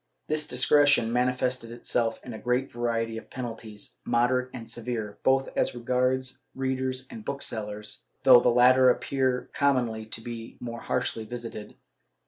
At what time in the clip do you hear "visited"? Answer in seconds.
11.25-11.75